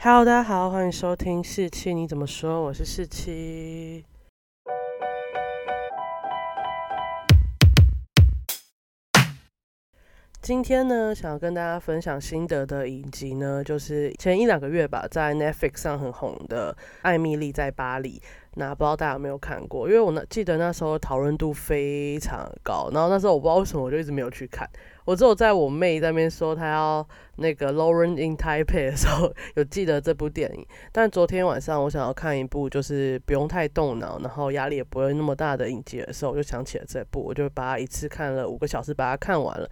[0.00, 2.62] Hello，大家好，欢迎收听四七，你怎么说？
[2.62, 4.04] 我是四七。
[10.40, 16.72] 今天呢，想要跟大家分享心得的影集呢，就是前一两个月吧，在 Netflix 上很红的
[17.02, 18.20] 《艾米丽在巴黎》。
[18.54, 19.88] 那不知道大家有没有看过？
[19.88, 24.68] 因为我那记得那时候讨论度非常高，然后那时候我不知道为什么我就一直没有去看。
[25.08, 30.66] 我只有在我妹那边说她要那个《Lauren in Taipei》的时候，有记得这部电影。
[30.92, 39.66] 但昨天晚上我想要看一部就是不用太动脑，然后压力也不会那么大的影集的时候，我就想起了这部，我就把它一次看了五个小时，把它看完了。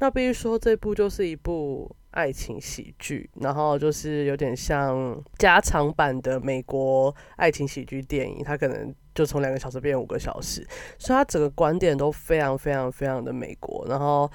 [0.00, 10.60] 那必须说，这部就是一部爱情喜剧，然后就是有点像加长版的美国爱情喜剧电影，它可能就从两个小时变五个小时，
[10.98, 14.30] 所以它整个观点都非常非常非常的美国，然后。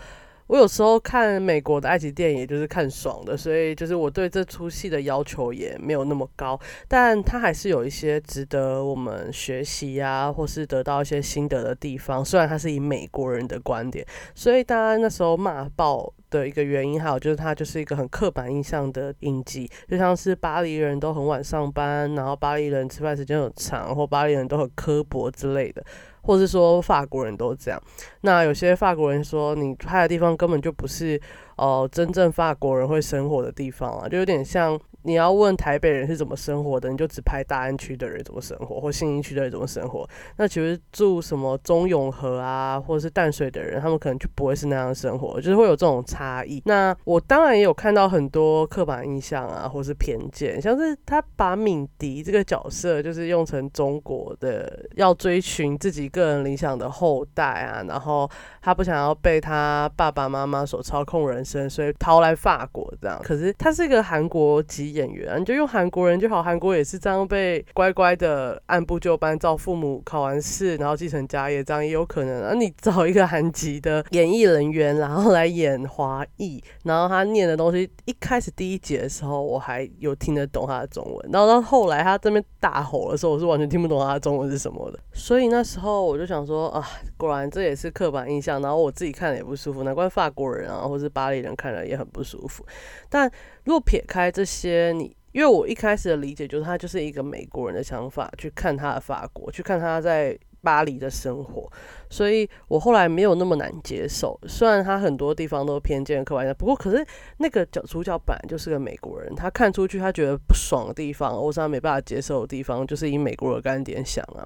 [0.47, 12.23] 我有时候看美国的爱情电影，就是看爽的，所以就是我对这出戏的要求也没有那么高，但它还是有一些值得我们学习啊，或是得到一些心得的地方。
[12.23, 25.83] 虽然它是以美国人的观点，所以大家那时候骂爆的一个原因，还有就是它就是一个很刻板印象的印记，就像是巴黎人都很晚上班，然后巴黎人吃饭时间很长，或巴黎人都很刻薄之类的。
[26.27, 27.81] 或是说法国人都这样，
[28.21, 31.19] 那有些法国人说你拍的地方根本就不是
[31.55, 34.79] 哦真正法国人会生活的地方啊，就有点像。
[35.07, 40.05] 你要问台北人是怎么生活的，你就只拍大安区的人怎么生活，或信义区的人怎么生活。
[40.35, 46.61] 那其实住什么中永和啊，或者是淡水的人，他们可能就不会是那样生活，就是会有这种差异。
[46.65, 58.29] 那我当然也有看到很多刻板印象啊，或是偏见，像是他把敏迪这个角色就是用成中国的要追寻自己个人理想的后代啊，然后
[58.61, 63.17] 他不想要被他爸爸妈妈所操控人生，所以逃来法国这样。
[63.23, 64.96] 可是他是一个韩国籍。
[64.97, 72.43] 演员，你就用韩国人就好，韩国也是这样被乖乖的按部就班照父母考完试，然后继承家业，这样也有可能。
[72.43, 84.99] 啊，你找一个韩籍的演艺人员，然后来演华裔，然后他念的东西，一开始第一节的时候我还有听得懂他的中文，然后到后来他这边大吼的时候，我是完全听不懂他的中文是什么的。
[85.13, 86.83] 所以那时候我就想说啊，
[87.17, 92.65] 果然这也是刻板印象，然后我自己看了也不舒服，难怪法国人啊，或是巴黎人看了也很不舒服。
[93.09, 93.29] 但
[93.63, 101.71] 如果撇开这些，你因为我一开始的理解就是他就是一个美国人的想法去看他的法国，去看他在巴黎的生活，
[102.09, 104.37] 所以我后来没有那么难接受。
[104.47, 107.05] 虽然他很多地方都偏见刻板不过可是
[107.37, 114.45] 那个角主角本来就是个美国人，他看出去他觉得不爽的地方，或是他没办法接受的地方，就是以美国的观点想啊。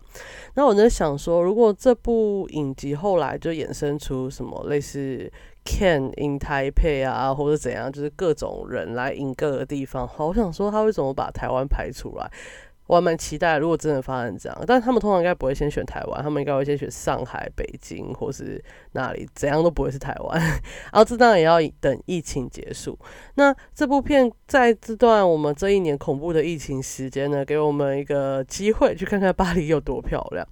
[0.56, 5.32] 那我在想说，如果这部影集后来就衍生出什么类似。
[5.66, 10.08] Can in Taipei 啊，或者怎样，就是各种人来 in 各个地方。
[10.08, 12.32] 好，我想说他为什么把台湾排出来？
[12.88, 18.62] 我还蛮期待，如果真的发生这样，但他们通常应该不会先选台湾，他们应该会先选上海、北京，或是
[18.94, 20.38] 哪里，怎样都不会是台湾。
[20.38, 20.60] 然
[20.92, 22.98] 后这当然也要等疫情结束。
[23.36, 30.46] 那这部片在这段我们这一年恐怖的疫情时间呢，给我们一个机会去看看巴黎有多漂亮。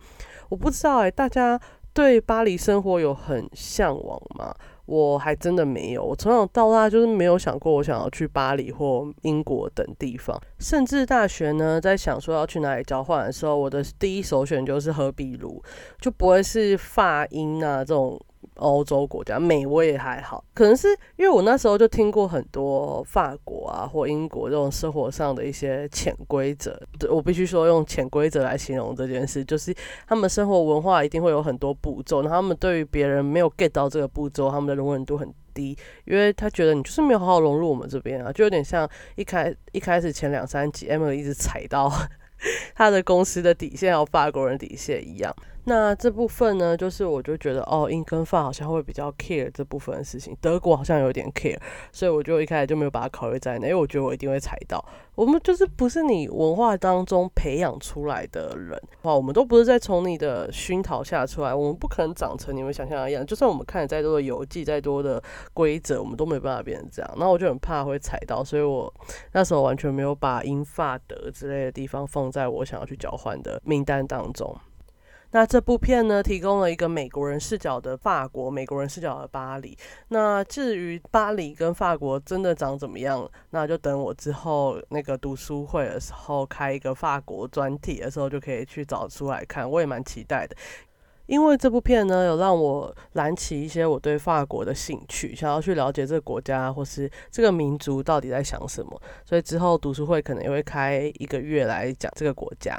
[0.48, 1.60] 我不知道哎，大家
[1.94, 4.56] 对巴黎生活有很向往吗？
[4.90, 15.62] 我还真的没有，我从小到大就是没有想过我想要去巴黎或英国等地方，甚至大学呢，在想说要去哪里交换的时候，我的第一首选就是荷比卢，
[16.02, 18.20] 就不会是法英啊这种。
[18.60, 29.74] 欧洲国家，美我也还好，可能是因为我那时候就听过很多法国啊或英国这种生活上的一些潜规则，我必须说用潜规则来形容这件事，就是
[30.08, 41.92] 他们生活文化一定会有很多步骤，那他们对于别人没有 get 到这个步骤，他们的容忍度很低，因为他觉得你就是没有好好融入我们这边啊，就有点像一开一开始前两三集，Emily 一直踩到
[42.76, 45.34] 他的公司的底线，有法国人底线一样。
[45.70, 51.60] 那这部分呢，就是我就觉得哦，英跟法好像会比较 care 这部分的事情，德国好像有点 care，
[51.92, 54.84] 所以我就一开始就没有把它考虑在内，因为我觉得我一定会踩到。
[55.14, 63.24] 我们就是不是你文化当中培养出来的人，哇，我们都不是在从你的熏陶下出来，我们不可能长成你们想象的样。
[63.24, 65.22] 就算我们看了再多的游记、再多的
[65.54, 67.12] 规则，我们都没办法变成这样。
[67.18, 68.92] 那我就很怕会踩到，所以我
[69.34, 74.58] 那时候完全没有把英法德之类的地方放在我想要去交换的名单当中。
[75.32, 79.78] 那这部片呢，提供了一个美国人视角的法国，美国人视角的巴黎。
[80.08, 89.70] 那至于巴黎跟法国真的长怎么样，那就等我之后那个读书会的时候开一个法国专题的时候，就可以去找出来看。
[89.70, 90.56] 我也蛮期待的。
[91.28, 99.00] 因为这部片呢，有让我燃起一些我对法国的兴趣，想要去了解这个国家或是这个民族到底在想什么。
[99.24, 102.76] 所以之后读书会可能也会开一个月来讲这个国家。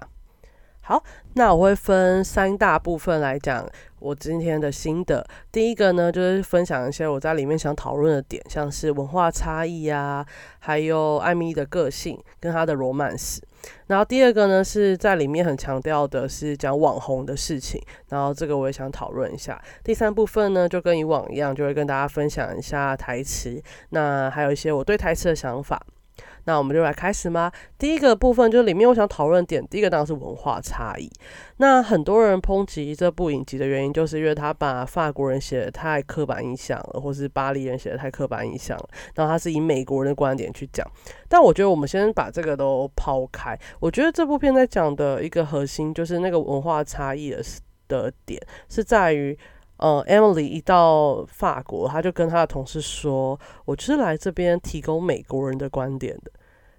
[0.90, 1.00] 好，
[1.34, 3.64] 那我会分三大部分来讲
[4.00, 5.24] 我今天的心得。
[5.52, 10.26] 第一个呢，就是分享一些我在里面想讨论的点，像是文化差异啊，
[10.58, 13.40] 还有艾米的个性跟她的罗曼史。
[13.86, 19.62] 然后第二个呢，是在里面很强调的是讲网红的事情，然后这个我也想讨论一下。
[19.84, 25.80] 第三部分呢，就跟以往一样，就会跟大家分享一下台词，那还有一些我对台词的想法。
[26.44, 27.50] 那我们就来开始吗？
[27.78, 31.10] 第一个部分就是里面我想讨论点，第一个当然是文化差异。
[31.58, 38.88] 那很多人抨击这部影集的原因，就是因为他把法国人写的太刻板印象了，或是巴黎人写的太刻板印象了。
[39.14, 40.86] 然后他是以美国人的观点去讲。
[41.28, 43.58] 但我觉得我们先把这个都抛开。
[43.78, 47.42] 我觉得这部片在讲的一个核心，就是那个文化差异的
[47.86, 49.36] 的点，是在于，
[49.80, 56.30] 呃，Emily 一到法国，他就跟他的同事说：“我就是来这边提供美国人的观点的。”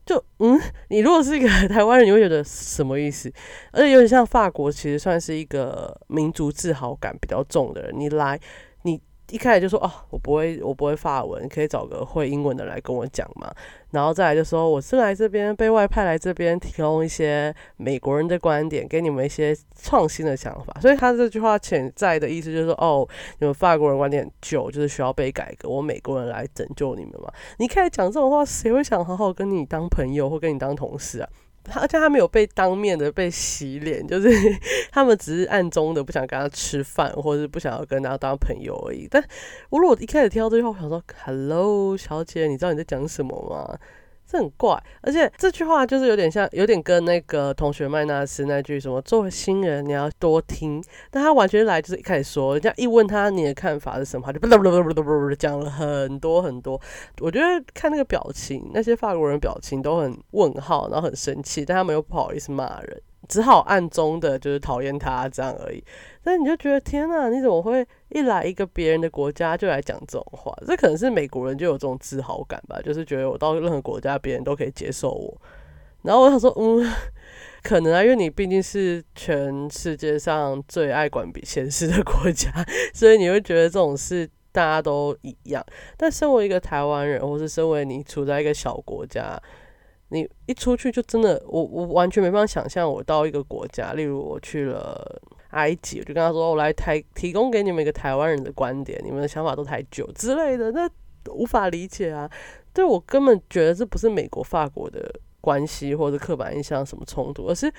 [0.06, 0.60] 就嗯，
[0.90, 3.32] 你如果是一个 台湾人，你会觉得什么意思？
[3.72, 7.92] 而且有点像法国，其实算是一个民族自豪感比较重的人。
[7.98, 8.40] 你来，
[8.84, 9.02] 你。
[9.32, 13.52] 一开始就说哦，我不会，我不会法文，可以找个会英文的来跟我讲嘛。
[13.92, 20.80] 然后再来就说我是来这边被外派来这边提供一些美国人的观点，给你们一些创新的想法。
[20.82, 23.08] 所以他这句话潜在的意思就是说，哦，
[23.40, 27.32] 你们法国人观点旧，就是需要被改革，我美国人来拯救你们嘛。
[27.58, 31.30] 你开始讲这种话，谁会想好好跟你当朋友或跟你当同事啊？
[31.76, 34.30] 而且他没有被当面的被洗脸，就是
[34.92, 39.08] 他们只是暗中的不想跟他吃饭，或者是不想要跟他当朋友而已。
[39.10, 39.24] 但
[39.70, 43.78] 我如果一开始听到这句话，我想说：“Hello，小姐，你知道你在讲什么吗？”
[44.32, 50.82] 这很怪，而且这句话就是有点像，有点跟那个同学麦纳斯那句什么“作为新人你要多听”，
[51.12, 56.80] 但他完全来就是一开始说，人家一问他你的看法是什么，他就不不不不不讲了很多很多。
[57.20, 63.02] 我觉得看那个表情，那些法国人表情都很问号，然后很生气，但他们又不好意思骂人。
[63.30, 65.84] 只好暗中的就是讨厌他这样而已，
[66.24, 70.54] 但你就觉得天哪，你怎么会一来一个别人的国家就来讲这种话？
[70.66, 75.42] 这可能是美国人就有这种自豪感吧，就是觉得我到任何国家，别人都可以接受我。
[76.02, 76.84] 然后我想说，嗯，
[77.62, 82.52] 可能啊，因为你毕竟是全世界上最爱管比闲事的国家，
[82.94, 85.64] 所以你会觉得这种事大家都一样。
[85.96, 89.40] 但身为一个台湾人，或是身为你处在一个小国家。
[90.14, 95.22] 你一出去就真的，我我完全没办法想象，我到一个国家，例如我去了
[95.52, 100.90] 埃及，我就跟他说，我来台提供给你们一个台湾人的观点，你们的想法都太久之类的，那
[101.30, 102.30] 无法理解啊。
[102.74, 107.72] 对我根本觉得这不是美国法国的关系或者刻板印象什么冲突，而是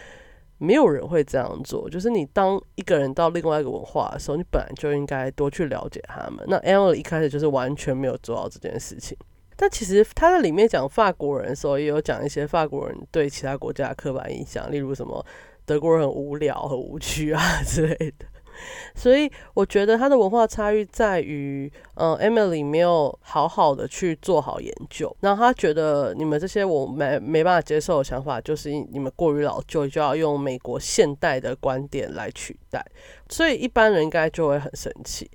[0.56, 1.88] 没有人会这样做。
[1.90, 6.42] 就是你当一个人到另外一个文化的时候，你本来就应该多去了解他们。
[6.48, 9.16] 那 Emily 一开始就是完全没有做到这件事情。
[9.56, 15.24] 但其实他在里面讲法国人的时候，也有讲一些法国人对其他国家的刻板印象，例如什么
[15.64, 18.26] 德国人很无聊、很无趣啊之类的。
[18.94, 32.84] 所以我觉得他的文化差异在于，嗯，Emily 没有好好的去做好研究，然后他觉得你们这些我没没办法接受的想法，就是你们过于老旧，就要用美国现代的观点来取代，
[33.30, 35.30] 所以一般人应该就会很生气。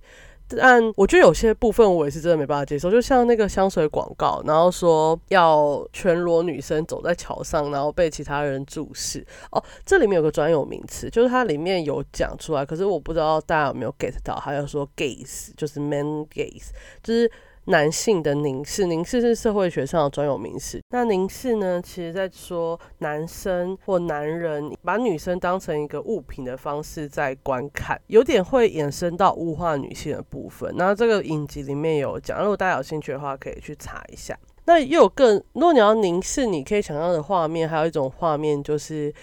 [0.55, 9.25] 但我觉得有些部分我也是真的没办法接受，就像那个香水广告，然后说要全裸女生走在桥上，然后被其他人注视。
[9.51, 16.69] 哦，这里面有个专有名词，就是它里面有讲出来，可是我不知道大家有没有 get 到，还有说 gaze，就是 man gaze，
[17.03, 17.29] 就是。
[17.67, 20.81] 男性的凝视，凝视是社会学上的专有名词。
[20.89, 30.74] 那凝视呢，其实在说男生或男人把女生当成一个物品的方式在观看，有点会衍生到物化女性的部分。
[30.75, 34.38] 那这个影集里面有讲，如果大家有兴趣的话，可以去查一下。
[34.65, 39.13] 那又有更，如果你要凝视，你可以想象的画面，还有一种画面就是。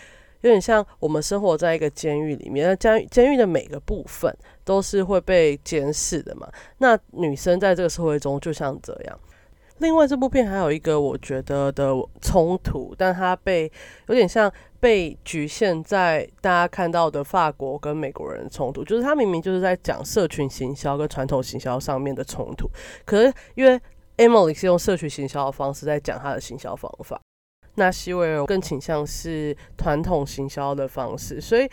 [0.40, 4.30] 有点像我们生活在一个监狱里面，那监监狱的每个部分
[4.64, 6.48] 都是会被监视的嘛。
[6.78, 9.20] 那女生在这个社会中就像这样。
[9.78, 11.92] 另外，这部片还有一个我觉得的
[12.22, 13.70] 冲突，但它被
[14.06, 22.70] 有点像被局限在大家看到的法国跟美国人的冲突，就是它明明就是在讲社群行销跟传统行销上面的冲突，
[23.04, 23.78] 可是因为
[24.16, 27.20] Emily 是用社群行销的方式在讲他的行销方法。
[27.74, 31.68] 那西维尔更倾向是传统行销的方式，所以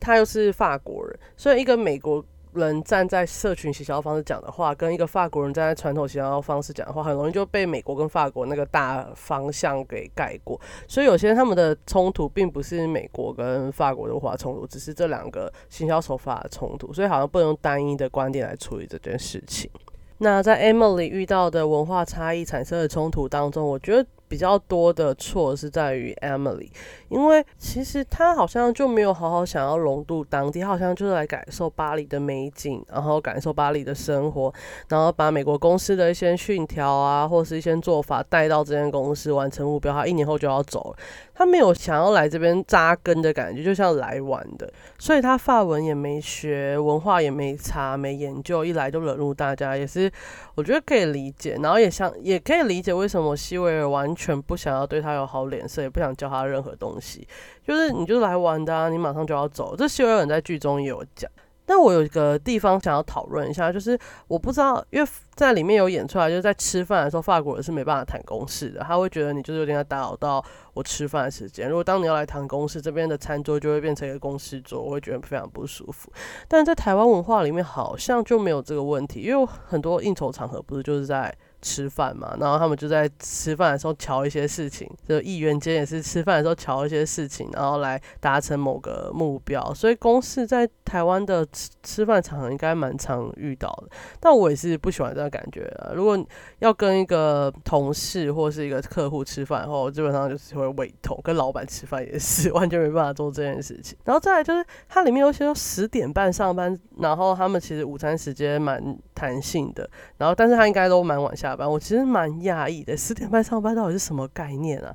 [0.00, 2.22] 他又是法国人，所以一个美国
[2.54, 10.60] 人站在社群行销方式讲的话，跟一个法国人站在传统行销方式讲的话，很容易就被美国跟法国那个大方向给盖过。
[10.88, 16.92] 所以有些他们的冲突并不是美国跟法国的文化冲突，只是这两个行销手法的冲突。
[16.92, 19.70] 所以好像不能用单一的观点来处理这件事情。
[20.18, 24.06] 那在 Emily 遇到的文化差异产生的冲突当中，我觉得。
[24.34, 26.68] 比较多的错是在于 Emily，
[27.08, 34.52] 因为其实她好像就没有好好想要融入当地，好像就是来感受巴黎的美景，然后感受巴黎的生活，
[34.88, 40.96] 然后把美国公司的一些训条啊，或是一些做法带到这间公司完成目标，他一年后就要走了。
[41.36, 50.10] 他没有想要来这边扎根的感觉，就像来玩的，所以他法文也没学，文化也没查，没研究，一来就惹怒大家，也是
[50.56, 51.56] 我觉得可以理解。
[51.62, 57.28] 然后也想也可以理解为什么西维尔完全全不想要对他有好脸色，也不想教他任何东西，
[57.62, 59.76] 就是你就是来玩的啊，你马上就要走。
[59.76, 61.30] 这西维尔在剧中也有讲。
[61.66, 71.66] 但我有一个地方想要讨论一下，就是我不知道，因为在里面有演出来，就是在吃饭的时候，法国人是没办法谈公事的，他会觉得你就是有点打扰到我吃饭的时间。
[71.66, 76.12] 如果当你要来谈公事，这边的餐桌就会变成一个公事桌，我会觉得非常不舒服。
[76.48, 81.34] 但在台湾文化里面，好像就没有这个问题，因为很多应酬场合不是就是在。
[81.64, 89.72] 吃饭嘛，然后他们就在吃饭的时候瞧一些事情，就议员间也是吃饭的时候瞧一些事情，然后来达成某个目标。
[89.72, 95.92] 所以公事在台湾的吃吃饭场合应该蛮常遇到的，但我也是不喜欢这样感觉啊。
[95.94, 96.22] 如果
[96.58, 103.96] 要跟一个同事或是一个客户吃饭后，基本上就是会胃痛，跟老板吃饭也是完全没办法做这件事情。
[104.04, 111.53] 然后再来就是它里面有些十点半上班，然后他们其实午餐时间蛮弹性的，然后但是他应该都蛮晚下。
[111.58, 114.94] 我其实蛮讶异的，十点半上班到底是什么概念啊？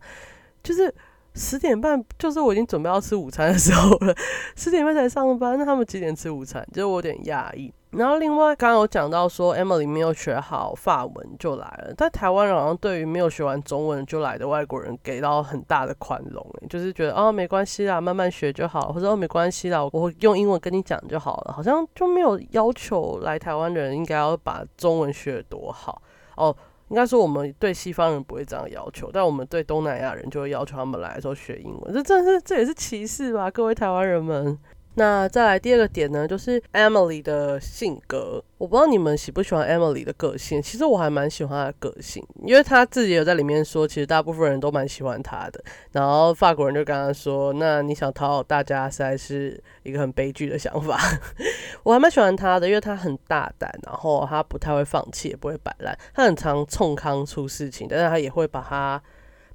[0.62, 0.94] 就是
[1.36, 4.14] 十点半，就是我已经准备要吃午餐的时候了，
[4.56, 6.66] 十点半才上班，那他们几点吃午餐？
[6.74, 7.74] 就是我有点讶异。
[7.92, 26.00] 然后另外刚刚有讲到说，Emily 没有学好法文就来了，在台湾好像对于没有学完中文就来的外国人给到很大的宽容，就是觉得哦没关系啦，慢慢学就好，或者哦没关系啦，我用英文跟你讲就好了，好像就没有要求来台湾的人应该要把中文学多好。
[26.40, 26.56] 哦，
[26.88, 34.58] 应该说我们对西方人不会这样要求，但我们对东南亚人就会要求他们来的时候学英文，这真是这也是歧视吧，各位台湾人们。
[35.00, 38.44] 那再来第二个点呢，就是 Emily 的性格。
[38.58, 45.64] 我不知道你们喜不喜欢 Emily 的个性，其实我还蛮喜欢她的个性，因为她自己有在里面说，其实大部分人都蛮喜欢她的。
[45.94, 51.00] 然后法国人就跟她说：“那你想讨好大家，实在是一个很悲剧的想法。
[51.84, 59.02] ”我还蛮喜欢她的，因为她很大胆，然后她不太会放弃，也不会摆烂，她很常冲康出事情，但是她也会把她。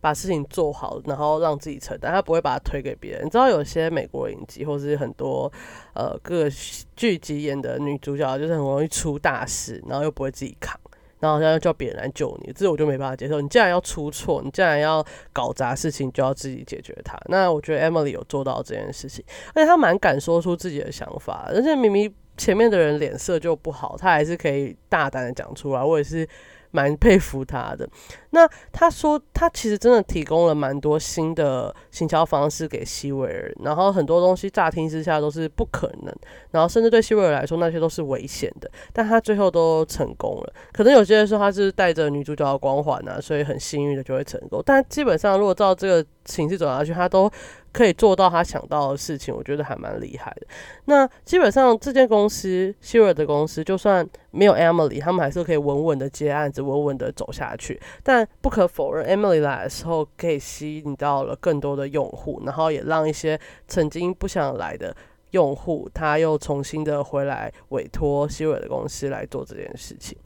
[0.05, 3.25] 把事情做好，然后让自己承担，他不会把它推给别人。
[3.25, 5.51] 你知道有些美国影集，或是很多
[5.95, 6.47] 呃各
[6.95, 10.79] 剧集演的女主角，就是很容易出大事，然后又不会自己扛，
[11.21, 13.41] 然后好像要叫别人来救你，这我就没办法接受。
[13.41, 17.19] 你既然要出错，你既然要搞砸事情，就要自己解决它。
[17.31, 25.83] 那我觉得 Emily 有做到这件事情，而且她蛮敢说出自己的想法，而且明明前面的人脸色就不好，她还是可以大胆的讲出来。
[25.83, 26.29] 我也是。
[26.75, 27.89] 蛮佩服他的。
[28.35, 36.13] 那他说，他其实真的提供了蛮多新的行销方式给西维尔，然后很多东西乍听之下都是不可能，
[36.51, 40.53] 然后甚至对西维尔来说那些都是危险的，但他最后都成功了。
[40.73, 44.61] 可能有些人说他是带着女主角的光环啊，所以很幸运的就会成功。
[44.67, 47.31] 但基本上如果照这个形式走下去，他都。
[47.75, 50.47] 可以做到他想到的事情，我觉得还蛮厉害的。
[50.85, 57.81] 那基本上这间公司希尔的公司，就算没有 Emily，他们还是可以稳稳的接案子，稳稳的走下去。
[58.05, 64.95] 但不可否认，Emily 来的时候可以吸引到了更多的用户，然后也让一些曾经不想来的
[65.31, 70.17] 用户，他又重新的回来委托希尔的公司来做这件事情。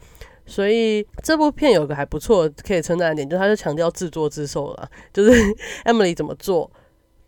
[0.47, 5.31] 所以这部片有个还不错可以称赞的点，就是他就强调自作自受了，就是
[5.85, 6.71] Emily 怎么做。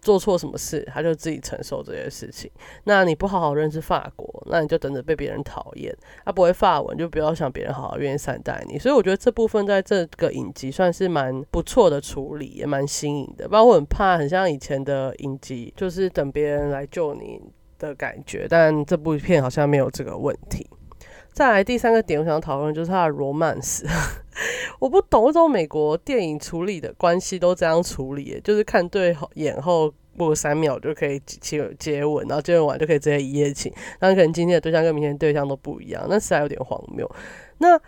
[0.01, 2.51] 做错什么事，他就自己承受这些事情。
[2.85, 5.95] 那你不好好认识法国，那你就等着被别人讨厌。
[6.25, 8.79] 他不会法文，就不要想别人好好愿意善待你。
[8.79, 13.49] 所以我觉得这部分在这个影集算是蛮不错的处理，也蛮新颖的。
[13.49, 17.41] 不然我很怕很像以前的影集，就是等别人来救你
[17.79, 18.47] 的感觉。
[18.49, 20.67] 但这部片好像没有这个问题。
[21.33, 23.85] 再来第三个点，我想讨论就是他的 romance。
[24.79, 33.73] 我不懂为什么美国电影处理的关系都这样处理，就是看对眼后过三秒就可以接接吻，然后接吻完就可以直接一夜情。
[34.01, 37.11] 那可能今天的对象跟明天的对象都不一样，那实在有点荒谬。
[37.59, 37.79] 那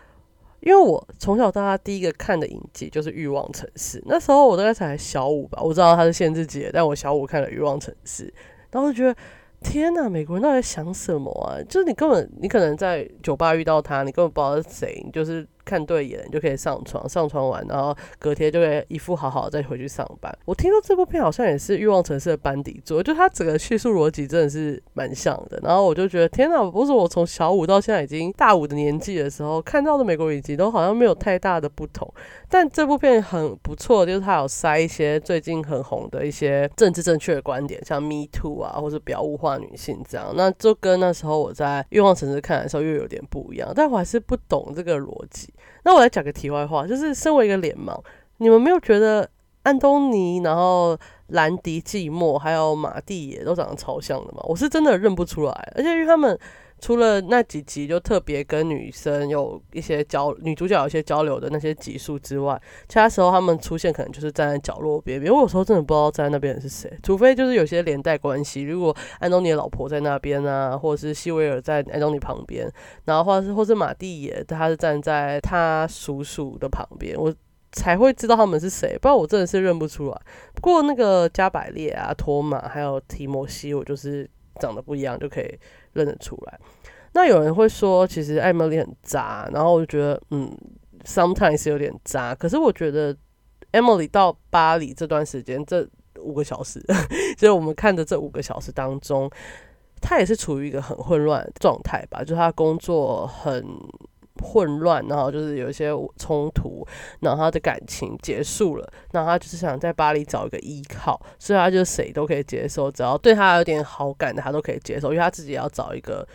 [0.60, 8.26] 因为我从小到大第一个看的影集就是《欲望城市》，那时候我大概才小五吧，我知道它是限制级，但我小五看了《欲望城市》，
[8.70, 9.16] 然后觉得。
[9.62, 11.62] 天呐，美国人到底想什么啊？
[11.68, 20.36] 就是你根本你可能在酒吧遇到他，你根本不知道是谁，你就是看对眼就可以上床，上床完然后隔天就会一副好好再回去上班。
[20.44, 25.58] 我听说这部片好像也是欲望城市的班底做，就它整个叙述逻辑真的是蛮像的。
[25.62, 32.12] 然后我就觉得天呐，不是我从小五到现在已经大五的年纪的时候看到的美国影集都好像没有太大的不同。
[32.48, 43.72] 但这部片很不错，就是它有塞一些最近很红的一些政治正确的观点，像 Me Too 啊，或者表物化女性这样，那就跟那时候我在欲望城市看的时候又有点不一样。
[43.74, 45.51] 但我还是不懂这个逻辑。
[45.84, 47.98] 那我来讲个题外话，就是身为一个脸盲，
[48.38, 49.28] 你们没有觉得
[49.62, 54.40] 安东尼、然后兰迪、寂寞还有马蒂也都长得超像的吗？
[54.44, 56.38] 我是真的认不出来，而且因为他们。
[56.82, 65.32] 除了那几集就特别跟女生有一些交，女主角有一些交流的那些集数之外，其他时候他们出现可能就是站在角落边边。
[65.32, 68.62] 我有时候真的不知道站在那边的是谁，除非就是有些连带关系。
[68.62, 72.68] 如果安东尼的老婆在那边啊，或者是希维尔在安东尼旁边，
[73.04, 77.32] 然后或者是或是马蒂也他是站在他叔叔的旁边，我
[77.70, 78.98] 才会知道他们是谁。
[79.00, 80.20] 不然我真的是认不出来。
[80.52, 84.28] 不过那个加百列啊、托马还有提摩西，我就是
[84.60, 85.58] 长得不一样就可以。
[85.94, 86.58] 认得出来，
[87.12, 90.50] 那有人会说，其实艾米丽很渣，然后我就觉得，嗯
[91.04, 92.34] ，sometimes 有点渣。
[92.34, 93.14] 可是我觉得
[93.72, 96.82] 艾米丽到巴黎这段时间，这五个小时，
[97.36, 99.30] 就是我们看的这五个小时当中，
[100.00, 103.62] 她也是处于一个很混乱状态吧，就是她工作很
[104.40, 106.86] 混乱，然后就是有一些冲突，
[107.20, 116.26] 然后他的感情结束了，然后他就是想在巴黎找一个依靠，所以他就谁都可以接受，只要对他有点好感的，他都可以接受，因为他自己要找一个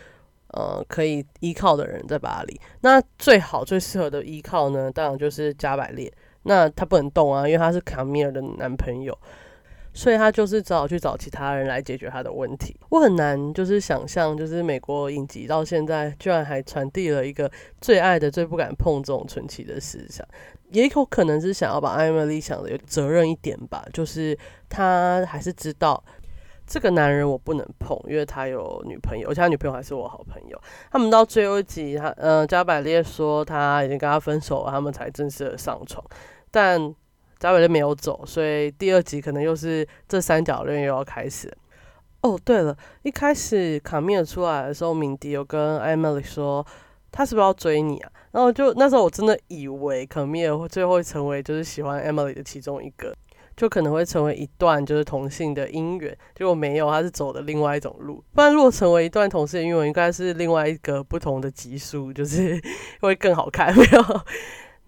[0.52, 2.60] 呃可以依靠的人在巴黎。
[2.82, 6.12] 那最好最适合的依靠呢，当然就是加百列。
[6.44, 9.18] 那他不能动啊，因为他是卡米尔的男朋友。
[9.98, 12.72] 所以他就是只好去找其他人来解决他的问题。
[12.88, 17.50] 我很难就是想象，就是美国影集到现在居然还传递了一个
[17.80, 20.24] 最爱的、最不敢碰这种纯奇的思想，
[20.70, 23.84] 也有可能是想要把艾米丽想的有责任一点吧。
[23.92, 24.38] 就是
[24.68, 26.00] 他还是知道
[26.64, 30.56] 这个男人我不能碰，因为他有女朋友，而且他女朋友还是我好朋友。
[30.92, 36.04] 他们到最后一集，他嗯加百列说他已经跟他分手了，他们才正式的上床，
[36.52, 36.94] 但。
[37.38, 41.52] 加百列没有走，所以第二集可能又是这三角恋又要开始。
[42.22, 46.66] 哦，对了，一开始卡米尔出来的时候，敏迪有跟艾米丽说
[47.12, 48.10] 他是不是要追你啊？
[48.32, 53.14] 然后就那时候我真的以为卡米尔会最后会成为就是喜欢艾米丽的其中一个，
[53.56, 56.16] 就可能会成为一段就是同性的姻缘。
[56.34, 58.22] 结果没有，他是走的另外一种路。
[58.34, 62.60] 不然如果成为一段同性的姻缘，应该是另外一个不同的集数，就是
[63.00, 64.20] 会更好看，没有？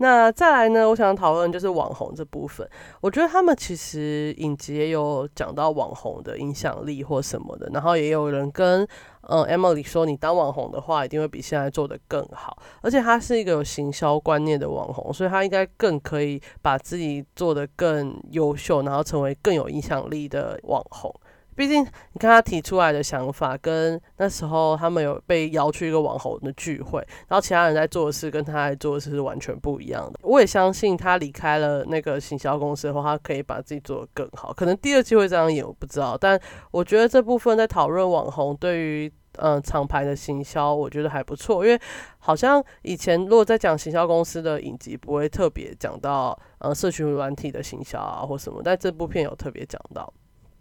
[0.03, 0.89] 那再来呢？
[0.89, 2.67] 我想讨论就是网红这部分。
[3.03, 8.81] 我觉得他们其实影集也有讲到网红的影响力或什么的，然后也有人跟
[9.29, 12.57] 嗯 Emily 说，你当网红的话，一定会比现在做的更好。
[12.81, 21.15] 而且他是一个有行销观念的网红，所以他应该更可以把自己做得更优秀，然后成为更有影响力的网红。
[21.61, 30.19] 毕竟，你看他提出来的想法，跟那时候他们有被邀去一个网红的聚会，然后其他人在做的事跟他在做的事是完全不一样的。
[30.23, 34.55] 我也相信他离开了那个行销公司后，他可以把自己做得更好。
[34.55, 36.17] 可能第二季会这样演，我不知道。
[36.19, 41.63] 但我觉得这部分在讨论网红对于嗯厂牌的行销，我觉得还不错。
[41.63, 41.79] 因为
[42.21, 50.11] 好像以前如果在讲行销公司的影集，不会特别讲到呃社群软体的行销啊或什么，但这部片有特别讲到。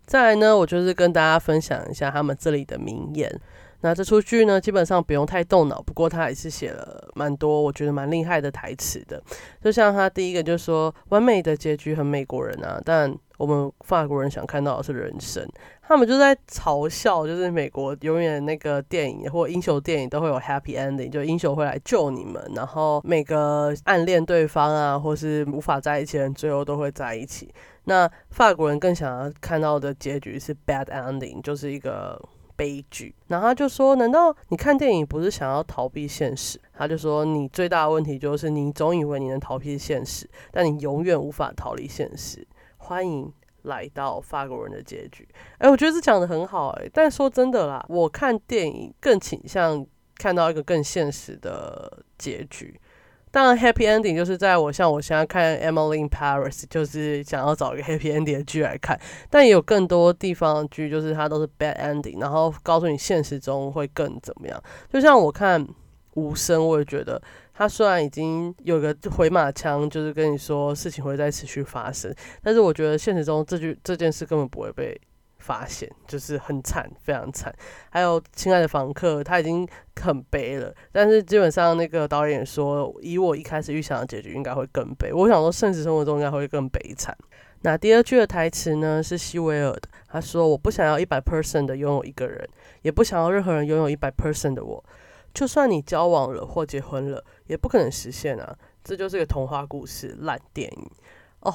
[0.09, 3.31] 再来呢，我就是跟大家分享一下他们这里的名言。
[3.81, 9.21] 那这出剧呢，基本上不用太动脑，不过他还是写了蛮多我觉得蛮厉害的台词的。
[9.63, 15.47] 就像他第一个就说：“完美的结局很美国人啊，但我们法国人想看到的是人生。”
[15.87, 27.53] 他们就在嘲笑，就是美国永远那个电影或英雄电影都会有 happy ending，就英雄会来救你们，然后每个暗恋对方啊，或是无法在一起的人，最后都会在一起。
[27.89, 32.21] 那法国人更想要看到的结局是 bad ending，就是一个
[32.55, 33.15] 悲剧。
[33.29, 42.47] 然后他就说：“难道你看电影不是想要逃避现实？”他就说：“你最大的问题就是你总以为你能逃避现实，但你永远无法逃离现实。”
[42.77, 45.27] 欢迎来到法国人的结局。
[45.57, 46.87] 哎，我觉得这讲的很好哎。
[46.93, 49.83] 但说真的啦，我看电影更倾向
[50.15, 52.79] 看到一个更现实的结局。
[53.31, 58.99] 当然，happy ending 就是在我像我现在看《Emily in Paris》，就是想要找一个 happy ending 的剧来看。
[59.29, 64.63] 但也有更多地方的剧，就是它都是 bad ending，然后告诉你现实中会更怎么样。
[64.91, 65.63] 就像我看
[66.15, 67.21] 《无声》，我也觉得
[67.53, 74.99] 它虽然已经有个回马枪，就是跟你说事情会再持续发生，但是我觉得现实中这句这件事根本不会被
[75.39, 77.53] 发现，就是很惨，非常惨。
[77.89, 79.67] 还有《亲爱的房客》，他已经
[79.99, 85.11] 很悲了，但是基本上那个导演说，以我一开始预想的结局，应该会更悲。
[85.11, 87.17] 我想说，现实生活中应该会更悲惨。
[87.61, 92.47] 那第二句的台词呢，是希维尔的，他说：“我不想要一百 percent 的拥有一个人，
[92.83, 94.83] 也不想要任何人拥有一百 percent 的我。
[95.33, 98.57] 就算你交往了或结婚了，也不可能实现啊！
[98.83, 100.89] 这就是个童话故事，烂电影
[101.41, 101.53] 哦。”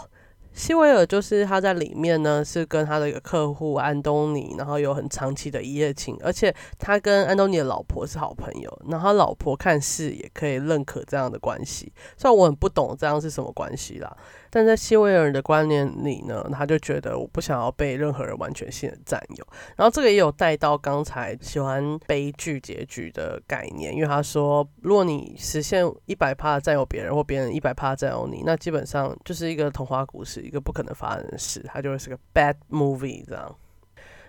[0.54, 14.16] 希维尔就是他在里面呢，是跟他的一个客户安东尼，然后有很长期的一夜情，而且他跟安东尼的老婆是好朋友，然后他老婆看似也可以认可这样的关系，虽然我很不懂这样是什么关系啦。
[14.54, 19.44] 但在希维尔的观念里呢，他就觉得我不想要被任何人完全性的占有。
[19.74, 33.52] 然后这个也有带到刚才喜欢悲剧结局的概念，因为他说，如果你实现一百趴占有别人，或别人一百趴占有你，那基本上就是一个童话故事，一个不可能发生的事，它就会是个 bad movie 这样。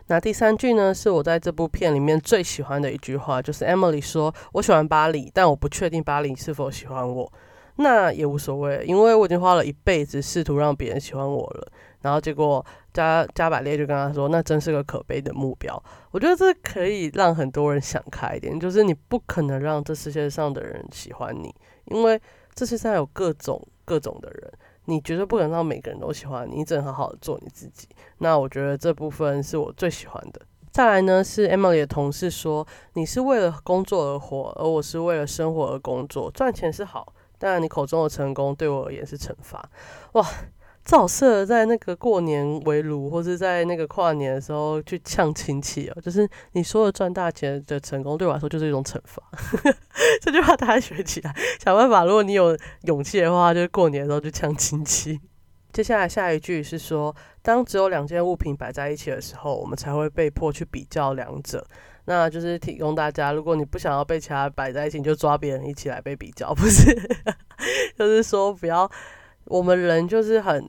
[0.08, 7.32] 那第三句呢，是我在这部片里面最喜欢的一句话，就是 Emily 说：“我喜欢巴黎，但我不确定巴黎是否喜欢我。”
[7.78, 11.68] 那也无所谓，因为我已经花了一辈子试图让别人喜欢我了，
[12.02, 15.82] 然后结果加加百列就跟他说，那真是个可悲的目标。
[16.12, 21.54] 我觉得这可以让很多人想开一点，就是你不可能让这世界上的人喜欢你，
[21.86, 22.20] 因为
[22.54, 24.54] 这世界上有各种各种的人，
[24.86, 27.90] 你绝对不可能让每个人都喜欢你，你只能好好的做你自己。
[28.20, 30.42] 那我觉得这部分是我最喜欢的。
[30.72, 37.14] 再来呢，是 Emily 的同事说，你是为了工作而活，而我是为了生活而工作，赚钱是好。
[37.38, 39.70] 当然，你口中的成功对我而言是惩罚。
[40.14, 40.26] 哇，
[40.84, 46.02] 这好适合在那个过年围炉，或是在那个跨年的时候去呛亲戚哦。
[46.02, 49.22] 就是你说的赚大钱的成功，对我来说就是一种惩罚。
[50.22, 52.06] 这句话大家学起来，想办法。
[52.06, 55.20] 如果你有勇气的话，就是过年的时候去呛亲戚。
[55.74, 61.68] 接下来下一句是说，当只有两件物品摆在一起的时候，我们才会被迫去比较两者。
[62.06, 66.96] 那就是提供大家，如果你不想要被其他摆在一起，就抓别人一起来被比较，不是？
[67.98, 68.90] 就是说不要，
[69.46, 70.64] 我们人就是很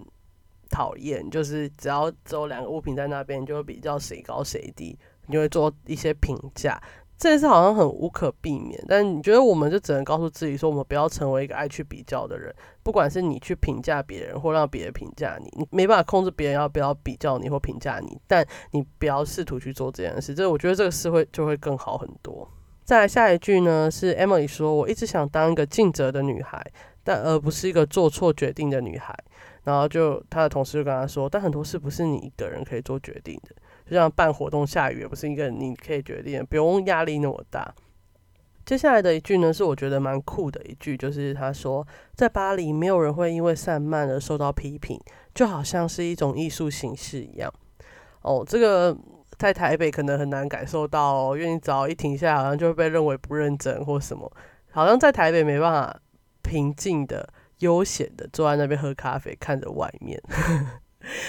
[0.70, 6.80] 讨厌，就是只要只有两个物品在那边，就会比较谁高谁低，你就会做一些评价。
[7.18, 12.54] 这件事好像很无可避免，但你觉得我们就只能告诉自己说，我们不要成为一个爱去比较的人。
[12.82, 20.34] 不管是你去评价别人，或让别人评价你，你没办法控制别人要不要比较你或评价你，但你不要试图去做这件事。
[20.34, 22.46] 这我觉得这个事会就会更好很多。
[22.84, 26.64] 再来下一句呢，是 Emily 说：“我一直想当一个尽责的女孩，
[27.02, 29.12] 但而不是一个做错决定的女孩。”
[29.64, 33.56] 然后就他的同事就跟他说：“但很多事不是你一个人可以做决定的。”
[33.88, 37.74] 就像办活动下雨也不是一个你可以决定，不用压力那么大。
[38.64, 45.00] 接下来的一句呢，是我觉得蛮酷的一句，就是他说，在巴黎没有人会因为散漫而受到批评，
[45.32, 47.48] 就好像是一种艺术形式一样。
[48.22, 48.96] 哦，这个
[49.38, 54.28] 在台北可能很难感受到，哦，因为你只要一停下来，好像就会被认为不认真或什么，
[54.72, 56.00] 好像在台北没办法
[56.42, 57.28] 平静的、
[57.60, 60.20] 悠闲的坐在那边喝咖啡，看着外面。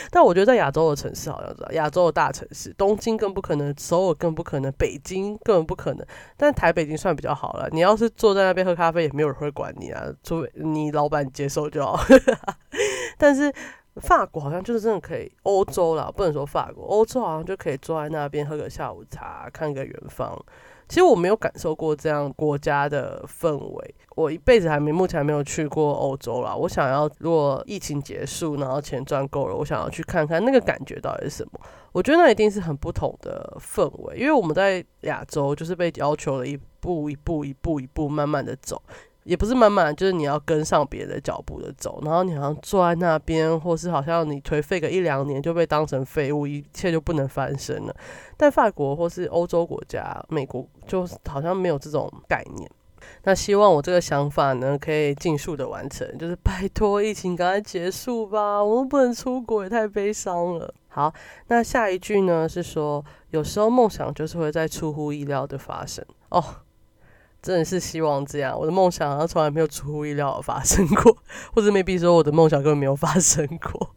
[0.10, 6.06] 但我觉得在亚洲的城市好像知道，亚洲的大城市，东京更不可能，首尔更不可能，北京根本不可能。
[6.36, 7.67] 但台北已经算比较好了。
[7.72, 12.00] 你要是坐在那边喝咖啡，也没有人会管你啊，除非你老板接受就好。
[13.17, 13.54] 但是
[13.96, 20.39] 法国好像就是真的可以，欧洲啦，不能说法国，欧洲好像就可以坐在那边喝个下午茶，看个远方。
[20.88, 26.56] 其实我没有感受过这样国家的氛围，我一辈子还没目前还没有去过欧洲啦。
[26.56, 31.60] 我想要，如果疫情结束，然后钱赚够了，我想要去看看那个感觉到底是什么。
[31.91, 38.82] 我觉得那一定是很不同的氛围，因为我们在亚洲就是被要求了一步一步、一步一步慢慢的走。
[39.28, 47.94] 也不是慢慢，就是你要跟上别人的脚步的走，然后你好像坐在那边，或是好像你颓废个一两年就被当成废物，一切就不能翻身了。
[48.38, 52.72] 但法国或是欧洲国家，美国就好像没有这种概念。
[53.24, 60.74] 那希望我这个想法呢，可以尽速的完成，就是拜托疫情赶快结束吧，我们不能出国，也太悲伤了。
[60.88, 61.13] 好，
[61.48, 66.44] 那下一句呢是说，有时候梦想就是会在出乎意料的发生哦。
[67.48, 71.18] 真的是希望这样，我的梦想好像从来没有出乎意料的发生过，
[71.56, 73.96] 或者 maybe 说我的梦想根本没有发生过。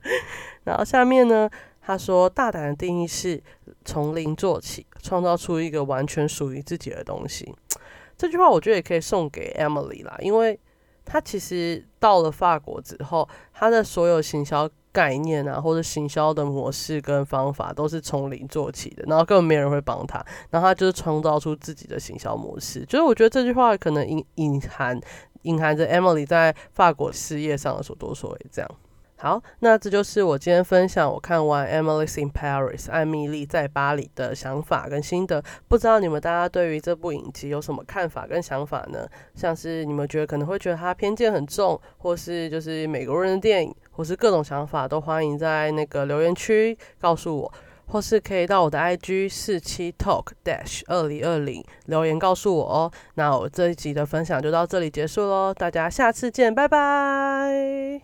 [0.64, 1.50] 然后下面呢，
[1.82, 3.42] 他说大胆的定义是
[3.84, 7.54] 从零做起，创造出一个完全属于自己的东西。
[8.16, 10.58] 这句话我觉得也可以送给 Emily 啦，因为
[11.04, 14.66] 他其实到了法国之后，他的所有行销。
[14.96, 22.82] 概念啊，或者行销的模式跟方法都是从零做起的，然后根本没人会帮他，然后他就是创造出自己的行销模式。
[22.86, 24.98] 就是我觉得这句话可能隐隐含
[25.42, 28.46] 隐含着 Emily 在法国事业上的所作所为。
[28.50, 28.70] 这样，
[29.18, 35.42] 好，那这就是我今天分享我看完《Emily in Paris》艾米丽在巴黎的想法跟心得。
[35.68, 39.06] 不知道你们大家对于这部影集有什么看法跟想法呢？
[39.34, 47.52] 像是你们觉得可能会觉得它偏见很重，或是就是美国人的电影，或是各种想法，都欢迎在那个留言区告诉我，
[47.86, 52.92] 或是可以到我的 IG 四七 Talk Dash 二零二零留言告诉我哦。
[53.14, 58.02] 那我这一集的分享就到这里结束喽，大家下次见，拜拜。